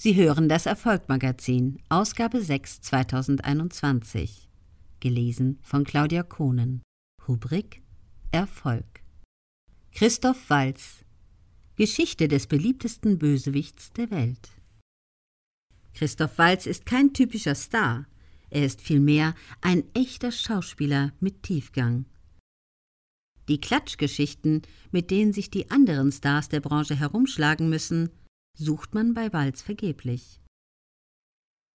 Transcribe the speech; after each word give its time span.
Sie 0.00 0.14
hören 0.14 0.48
das 0.48 0.66
Erfolgmagazin, 0.66 1.82
Ausgabe 1.88 2.40
6 2.40 2.82
2021. 2.82 4.48
Gelesen 5.00 5.58
von 5.60 5.82
Claudia 5.82 6.22
Kohnen. 6.22 6.82
Rubrik 7.26 7.82
Erfolg. 8.30 9.02
Christoph 9.90 10.50
Walz. 10.50 11.04
Geschichte 11.74 12.28
des 12.28 12.46
beliebtesten 12.46 13.18
Bösewichts 13.18 13.92
der 13.92 14.12
Welt. 14.12 14.50
Christoph 15.94 16.38
Walz 16.38 16.66
ist 16.66 16.86
kein 16.86 17.12
typischer 17.12 17.56
Star. 17.56 18.06
Er 18.50 18.64
ist 18.64 18.80
vielmehr 18.80 19.34
ein 19.62 19.82
echter 19.94 20.30
Schauspieler 20.30 21.12
mit 21.18 21.42
Tiefgang. 21.42 22.04
Die 23.48 23.60
Klatschgeschichten, 23.60 24.62
mit 24.92 25.10
denen 25.10 25.32
sich 25.32 25.50
die 25.50 25.72
anderen 25.72 26.12
Stars 26.12 26.48
der 26.48 26.60
Branche 26.60 26.94
herumschlagen 26.94 27.68
müssen, 27.68 28.10
sucht 28.58 28.94
man 28.94 29.14
bei 29.14 29.32
Walz 29.32 29.62
vergeblich. 29.62 30.40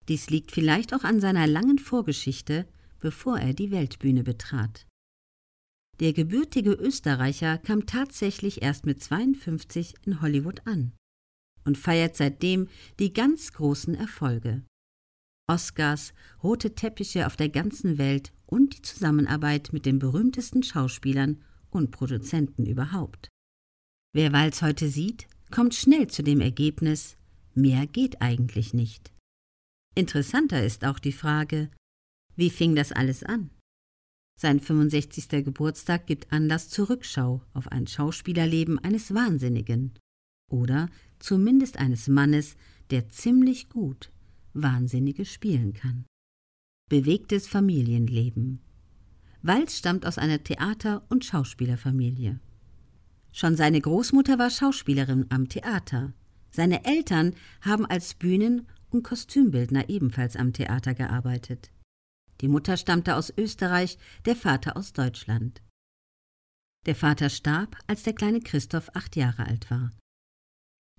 Dies 0.09 0.29
liegt 0.29 0.51
vielleicht 0.51 0.93
auch 0.93 1.03
an 1.03 1.21
seiner 1.21 1.47
langen 1.47 1.79
Vorgeschichte, 1.79 2.67
bevor 2.99 3.39
er 3.39 3.53
die 3.53 3.71
Weltbühne 3.71 4.23
betrat. 4.23 4.85
Der 5.99 6.11
gebürtige 6.11 6.73
Österreicher 6.73 7.57
kam 7.57 7.85
tatsächlich 7.85 8.61
erst 8.61 8.85
mit 8.85 9.01
52 9.01 9.95
in 10.05 10.21
Hollywood 10.21 10.65
an 10.67 10.91
und 11.63 11.77
feiert 11.77 12.17
seitdem 12.17 12.67
die 12.99 13.13
ganz 13.13 13.53
großen 13.53 13.95
Erfolge. 13.95 14.63
Oscars, 15.47 16.13
rote 16.41 16.75
Teppiche 16.75 17.27
auf 17.27 17.37
der 17.37 17.49
ganzen 17.49 17.97
Welt 17.97 18.33
und 18.45 18.77
die 18.77 18.81
Zusammenarbeit 18.81 19.71
mit 19.71 19.85
den 19.85 19.99
berühmtesten 19.99 20.63
Schauspielern 20.63 21.43
und 21.69 21.91
Produzenten 21.91 22.65
überhaupt. 22.65 23.29
Wer 24.13 24.33
Walz 24.33 24.61
heute 24.61 24.89
sieht, 24.89 25.27
kommt 25.53 25.75
schnell 25.75 26.07
zu 26.07 26.23
dem 26.23 26.41
Ergebnis, 26.41 27.15
mehr 27.53 27.85
geht 27.85 28.23
eigentlich 28.23 28.73
nicht. 28.73 29.13
Interessanter 29.93 30.65
ist 30.65 30.83
auch 30.83 30.97
die 30.97 31.11
Frage, 31.11 31.69
wie 32.35 32.49
fing 32.49 32.75
das 32.75 32.91
alles 32.91 33.21
an? 33.21 33.51
Sein 34.35 34.59
65. 34.59 35.29
Geburtstag 35.45 36.07
gibt 36.07 36.33
Anlass 36.33 36.69
zur 36.69 36.89
Rückschau 36.89 37.43
auf 37.53 37.67
ein 37.67 37.85
Schauspielerleben 37.85 38.79
eines 38.79 39.13
Wahnsinnigen 39.13 39.93
oder 40.49 40.89
zumindest 41.19 41.77
eines 41.77 42.07
Mannes, 42.07 42.55
der 42.89 43.09
ziemlich 43.09 43.69
gut 43.69 44.11
Wahnsinnige 44.53 45.23
spielen 45.23 45.73
kann. 45.73 46.07
Bewegtes 46.89 47.47
Familienleben. 47.47 48.59
Walz 49.43 49.77
stammt 49.77 50.07
aus 50.07 50.17
einer 50.17 50.43
Theater- 50.43 51.05
und 51.09 51.25
Schauspielerfamilie. 51.25 52.39
Schon 53.35 53.57
seine 53.57 53.81
Großmutter 53.81 54.37
war 54.37 54.51
Schauspielerin 54.51 55.25
am 55.29 55.49
Theater. 55.49 56.13
Seine 56.51 56.85
Eltern 56.85 57.33
haben 57.61 57.85
als 57.87 58.13
Bühnen- 58.13 58.67
und 58.91 59.03
Kostümbildner 59.03 59.89
ebenfalls 59.89 60.35
am 60.35 60.53
Theater 60.53 60.93
gearbeitet. 60.93 61.71
Die 62.41 62.47
Mutter 62.47 62.77
stammte 62.77 63.15
aus 63.15 63.33
Österreich, 63.35 63.97
der 64.25 64.35
Vater 64.35 64.77
aus 64.77 64.93
Deutschland. 64.93 65.63
Der 66.85 66.95
Vater 66.95 67.29
starb, 67.29 67.75
als 67.87 68.03
der 68.03 68.13
kleine 68.13 68.39
Christoph 68.39 68.89
acht 68.93 69.15
Jahre 69.15 69.47
alt 69.47 69.71
war. 69.71 69.91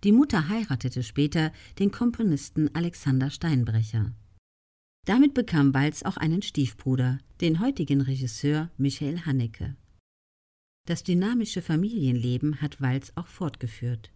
Die 0.03 0.13
Mutter 0.13 0.49
heiratete 0.49 1.05
später 1.05 1.53
den 1.79 1.93
Komponisten 1.93 2.75
Alexander 2.75 3.31
Steinbrecher. 3.31 4.13
Damit 5.07 5.35
bekam 5.35 5.73
Walz 5.73 6.03
auch 6.03 6.17
einen 6.17 6.43
Stiefbruder, 6.43 7.19
den 7.41 7.61
heutigen 7.61 8.01
Regisseur 8.01 8.71
Michael 8.77 9.21
Haneke. 9.21 9.77
Das 10.87 11.03
dynamische 11.03 11.63
Familienleben 11.63 12.61
hat 12.61 12.81
Walz 12.81 13.13
auch 13.15 13.27
fortgeführt. 13.27 14.11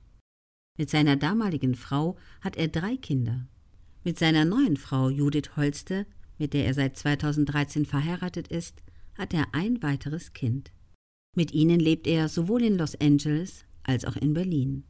Mit 0.77 0.91
seiner 0.91 1.17
damaligen 1.17 1.75
Frau 1.75 2.17
hat 2.43 2.57
er 2.57 2.69
drei 2.69 2.97
Kinder. 2.97 3.49
Mit 4.05 4.19
seiner 4.19 4.45
neuen 4.45 4.77
Frau 4.77 5.09
Judith 5.09 5.57
Holste, 5.57 6.07
mit 6.37 6.53
der 6.53 6.67
er 6.67 6.75
seit 6.75 6.97
2013 6.97 7.87
verheiratet 7.87 8.49
ist, 8.49 8.83
hat 9.17 9.33
er 9.33 9.47
ein 9.53 9.83
weiteres 9.83 10.35
Kind. 10.35 10.71
Mit 11.35 11.53
ihnen 11.53 11.81
lebt 11.81 12.07
er 12.07 12.29
sowohl 12.29 12.63
in 12.63 12.77
Los 12.77 12.95
Angeles 13.01 13.65
als 13.83 14.05
auch 14.05 14.17
in 14.17 14.35
Berlin. 14.35 14.85